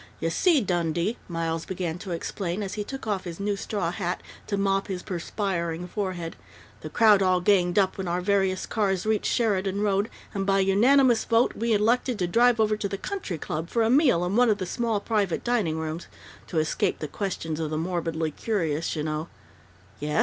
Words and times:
You 0.19 0.31
see, 0.31 0.61
Dundee," 0.61 1.17
Miles 1.27 1.63
began 1.63 1.99
to 1.99 2.09
explain, 2.09 2.63
as 2.63 2.73
he 2.73 2.83
took 2.83 3.05
off 3.05 3.23
his 3.25 3.39
new 3.39 3.55
straw 3.55 3.91
hat 3.91 4.19
to 4.47 4.57
mop 4.57 4.87
his 4.87 5.03
perspiring 5.03 5.87
forehead, 5.87 6.35
"the 6.81 6.89
crowd 6.89 7.21
all 7.21 7.39
ganged 7.39 7.77
up 7.77 7.99
when 7.99 8.07
our 8.07 8.19
various 8.19 8.65
cars 8.65 9.05
reached 9.05 9.31
Sheridan 9.31 9.81
Road, 9.81 10.09
and 10.33 10.43
by 10.43 10.57
unanimous 10.57 11.23
vote 11.23 11.55
we 11.55 11.73
elected 11.73 12.17
to 12.17 12.25
drive 12.25 12.59
over 12.59 12.75
to 12.77 12.89
the 12.89 12.97
Country 12.97 13.37
Club 13.37 13.69
for 13.69 13.83
a 13.83 13.91
meal 13.91 14.25
in 14.25 14.35
one 14.35 14.49
of 14.49 14.57
the 14.57 14.65
small 14.65 14.99
private 14.99 15.43
dining 15.43 15.77
rooms 15.77 16.07
to 16.47 16.57
escape 16.57 16.97
the 16.97 17.07
questions 17.07 17.59
of 17.59 17.69
the 17.69 17.77
morbidly 17.77 18.31
curious, 18.31 18.95
you 18.95 19.03
know" 19.03 19.27
"Yes.... 19.99 20.19